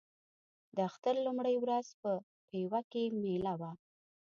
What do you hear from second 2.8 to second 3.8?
کې مېله وه.